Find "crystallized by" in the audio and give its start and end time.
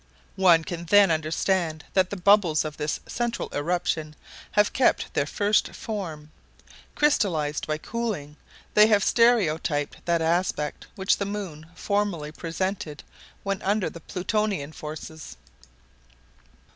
6.95-7.77